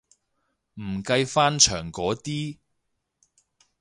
[0.79, 2.57] 唔計翻牆嗰啲